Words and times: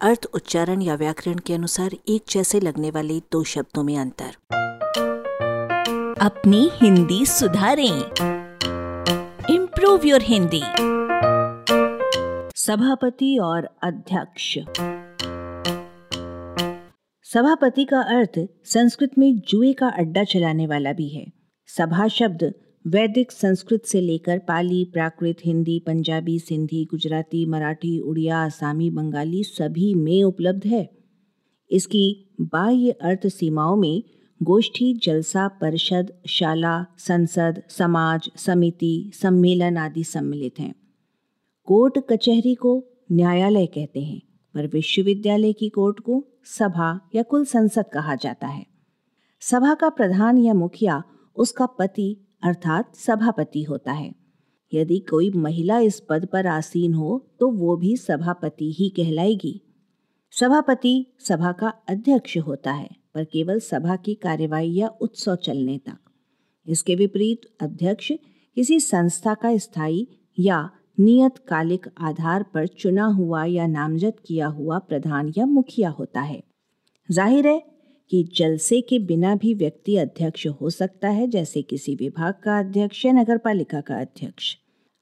अर्थ 0.00 0.26
उच्चारण 0.34 0.82
या 0.82 0.94
व्याकरण 0.94 1.38
के 1.38 1.54
अनुसार 1.54 1.90
एक 2.08 2.24
जैसे 2.30 2.60
लगने 2.60 2.90
वाले 2.90 3.20
दो 3.32 3.44
शब्दों 3.44 3.82
में 3.82 3.98
अंतर। 3.98 4.36
अपनी 6.22 6.70
हिंदी 6.74 7.26
सुधारें। 7.26 8.02
इम्प्रूव 9.50 10.00
योर 10.04 10.22
हिंदी 10.22 10.62
सभापति 12.60 13.38
और 13.38 13.68
अध्यक्ष। 13.82 14.58
सभापति 17.22 17.84
का 17.84 18.00
अर्थ 18.00 18.46
संस्कृत 18.64 19.10
में 19.18 19.38
जुए 19.38 19.72
का 19.72 19.88
अड्डा 19.88 20.24
चलाने 20.24 20.66
वाला 20.66 20.92
भी 20.92 21.08
है। 21.08 21.32
सभा 21.66 22.08
शब्द 22.08 22.54
वैदिक 22.88 23.32
संस्कृत 23.32 23.82
से 23.84 24.00
लेकर 24.00 24.38
पाली, 24.38 24.84
प्राकृत, 24.84 25.36
हिंदी, 25.44 25.82
पंजाबी, 25.86 26.38
सिंधी, 26.38 26.84
गुजराती, 26.84 27.46
मराठी, 27.46 28.00
उड़िया, 28.00 28.38
आसामी, 28.38 28.90
बंगाली 28.90 29.44
सभी 29.44 29.94
में 29.94 30.22
उपलब्ध 30.22 30.66
है। 30.66 30.90
इसकी 31.70 32.34
बाह्य 32.40 32.90
अर्थ 32.90 33.26
सीमाओं 33.26 33.76
में 33.76 34.02
गोष्ठी, 34.42 34.94
जलसा, 34.94 35.48
परिषद, 35.48 36.12
शाला, 36.26 36.86
संसद, 36.98 37.62
समाज, 37.68 38.30
समिति, 38.36 39.10
सम्मेलन 39.14 39.76
आदि 39.76 40.04
सम्मिलित 40.04 40.58
हैं। 40.58 40.74
कोर्ट 41.64 41.98
कचहरी 41.98 42.54
को 42.54 42.84
न्यायालय 43.12 43.66
कहते 43.66 44.00
हैं, 44.00 44.22
पर 44.54 44.66
विश्वविद्यालय 44.66 45.52
की 45.52 45.68
कोर्ट 45.68 46.00
को 46.00 46.28
सभा 46.44 47.08
या 47.14 47.22
कुल 47.22 47.44
संसद 47.44 47.84
कहा 47.92 48.14
जाता 48.14 48.46
है। 48.46 48.66
सभा 49.40 49.74
का 49.74 49.88
प्रधान 49.88 50.38
या 50.38 50.54
मुखिया, 50.54 51.02
उसका 51.36 51.66
पति 51.66 52.22
अर्थात 52.42 52.94
सभापति 52.96 53.62
होता 53.62 53.92
है। 53.92 54.14
यदि 54.72 54.98
कोई 55.10 55.30
महिला 55.32 55.78
इस 55.80 56.00
पद 56.00 56.26
पर 56.26 56.46
आसीन 56.46 56.94
हो 56.94 57.18
तो 57.40 57.50
वो 57.50 57.76
भी 57.76 57.96
सभापति 57.96 58.72
ही 58.72 58.88
कहलाएगी। 58.96 59.60
सभापति 60.32 60.94
सभा 61.20 61.52
का 61.52 61.68
अध्यक्ष 61.88 62.36
होता 62.38 62.72
है, 62.72 62.88
पर 63.14 63.24
केवल 63.24 63.58
सभा 63.60 63.96
की 63.96 64.14
कार्यवाही 64.14 64.74
या 64.74 64.88
उत्सव 65.00 65.36
चलने 65.36 65.78
तक। 65.78 65.98
इसके 66.66 66.94
विपरीत 66.94 67.46
अध्यक्ष 67.60 68.12
किसी 68.56 68.80
संस्था 68.80 69.34
का 69.34 69.56
स्थायी 69.58 70.06
या 70.38 70.68
नियत 70.98 71.38
कालिक 71.48 71.86
आधार 72.00 72.42
पर 72.54 72.66
चुना 72.66 73.04
हुआ 73.06 73.44
या 73.44 73.66
नामजद 73.66 74.20
किया 74.26 74.46
हुआ 74.48 74.78
प्रधान 74.80 75.32
या 75.38 75.46
मुखिया 75.46 75.88
होता 75.90 76.20
है। 76.20 76.42
ज़ाहिर 77.08 77.46
है 77.46 77.58
कि 78.10 78.22
जलसे 78.36 78.80
के 78.80 78.98
बिना 78.98 79.34
भी 79.34 79.54
व्यक्ति 79.54 79.96
अध्यक्ष 79.96 80.46
हो 80.46 80.70
सकता 80.70 81.08
है, 81.08 81.26
जैसे 81.26 81.62
किसी 81.62 81.94
विभाग 81.94 82.34
का 82.44 82.58
अध्यक्ष 82.58 83.04
या 83.04 83.12
नगर 83.12 83.38
पालिका 83.38 83.80
का 83.80 84.00
अध्यक्ष। 84.00 84.56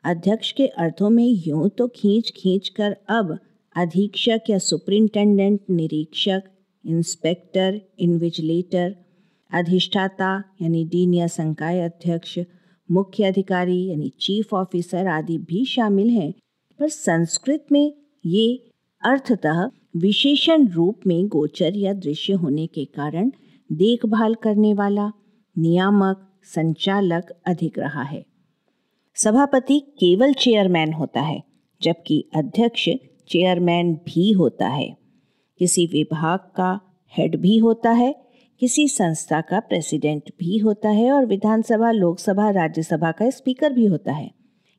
अध्यक्ष 0.05 0.53
के 0.53 0.67
अर्थों 0.67 1.11
में 1.11 1.27
यूँ 1.47 1.69
तो 1.69 1.89
खींच 1.89 2.33
खींच 2.37 2.69
कर 2.69 2.97
अब 3.09 3.39
अधीक्षक 3.77 4.41
या 4.51 4.59
सुपरिंटेंडेंट, 4.59 5.61
निरीक्षक, 5.71 6.43
इंस्पेक्टर, 6.87 7.81
इन्विजिलेटर, 7.99 8.95
अधिष्ठाता 9.53 10.45
यानी 10.63 10.85
डीन 10.85 11.15
या 11.15 11.27
संकाय 11.27 11.81
अध्यक्ष, 11.81 12.39
मुख्य 12.91 13.25
अधिकारी 13.25 13.85
यानी 13.87 14.13
चीफ 14.21 14.55
ऑफिसर 14.55 15.07
आदि 15.07 15.39
भी 15.39 15.65
शामिल 15.65 16.09
हैं। 16.09 16.33
पर 16.79 16.89
संस्कृत 16.89 17.67
में 17.73 17.93
ये 18.27 18.71
अर्थतः 19.03 19.71
विशेषण 19.97 20.67
रूप 20.67 21.01
में 21.07 21.29
गोचर 21.29 21.77
या 21.77 21.93
दृश्य 21.93 22.33
होने 22.33 22.67
के 22.67 22.85
कारण 22.85 23.33
देखभाल 23.73 24.35
करने 24.35 24.75
वाला, 24.75 25.13
नियामक, 25.59 26.41
संचालक 26.45 27.31
अधिक 27.47 27.79
रहा 27.79 28.03
है। 28.03 28.27
सभापति 29.15 29.81
केवल 29.81 30.33
चेयरमैन 30.33 30.93
होता 30.93 31.21
है, 31.21 31.43
जबकि 31.83 32.31
अध्यक्ष 32.35 32.89
चेयरमैन 33.29 33.95
भी 33.95 34.33
होता 34.33 34.69
है। 34.69 34.97
किसी 35.59 35.87
विभाग 35.87 36.39
का 36.39 36.81
हेड 37.19 37.37
भी 37.37 37.57
होता 37.57 37.91
है, 37.91 38.25
किसी 38.61 38.89
संस्था 38.89 39.41
का 39.41 39.61
प्रेसिडेंट 39.61 40.23
भी 40.39 40.59
होता 40.59 40.89
है 40.89 41.13
और 41.13 41.27
विधानसभा, 41.27 41.91
लोकसभा, 41.91 42.51
राज्यसभा 42.51 43.13
का 43.13 43.31
स्पीकर 43.31 43.73
भी 43.73 43.87
होता 43.87 44.13
है। 44.13 44.31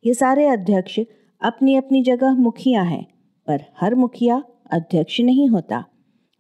ये 0.06 0.14
सारे 0.14 0.48
अध्यक्ष 0.48 1.00
अपनी 1.42 1.76
अपनी 1.76 2.04
जगह 2.04 2.32
मुखिया 2.34 2.82
हैं, 2.82 3.08
पर 3.48 3.64
हर 3.80 3.96
मुखिया 3.96 4.44
अध्यक्ष 4.72 5.22
नहीं 5.22 5.50
होता। 5.50 5.86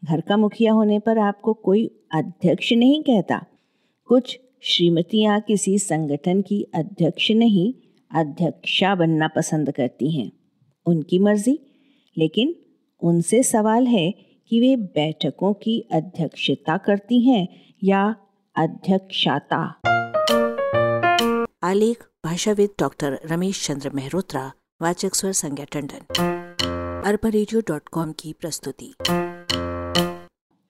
घर 0.04 0.22
का 0.22 0.38
मुखिया 0.38 0.74
होने 0.74 1.00
पर 1.00 1.18
आपको 1.18 1.54
कोई 1.54 2.06
अध्यक्ष 2.12 2.74
नहीं 2.74 3.04
कहता। 3.04 3.46
कुछ 4.06 4.40
श्रीमतियाँ 4.62 5.42
किसी 5.42 5.80
संगठन 5.80 6.42
की 6.42 6.68
अध्यक्ष 6.74 7.32
नहीं, 7.32 7.74
अध्यक्षा 8.12 8.96
बनना 8.96 9.28
पसंद 9.28 9.72
करती 9.72 10.12
हैं, 10.12 10.32
उनकी 10.86 11.20
मर्ज़ी। 11.20 11.60
लेकिन 12.18 12.56
उनसे 13.02 13.44
सवाल 13.44 13.88
है 13.88 14.12
कि 14.48 14.60
वे 14.60 14.76
बैठकों 14.76 15.54
की 15.54 15.80
अध्यक्षता 15.92 16.78
करती 16.78 17.20
हैं 17.20 17.48
या 17.84 18.16
अध्यक्षता? 18.56 19.80
आलेख, 21.64 22.06
भाषाविद 22.26 22.70
डॉक्टर 22.80 23.20
रमेश 23.26 23.68
चंद्र 23.68 23.90
मेहरोत्रा, 23.90 24.52
वाचक 24.82 25.16
स्वर 25.16 25.32
संज्ञा 25.32 25.66
टंडन। 25.66 26.45
अरबा 27.06 27.30
की 28.12 28.34
प्रस्तुति। 28.34 28.96